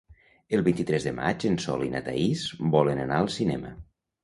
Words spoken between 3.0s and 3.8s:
anar al cinema.